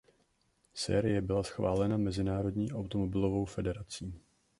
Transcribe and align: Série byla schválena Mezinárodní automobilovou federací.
Série 0.73 1.21
byla 1.21 1.43
schválena 1.43 1.97
Mezinárodní 1.97 2.71
automobilovou 2.73 3.45
federací. 3.45 4.19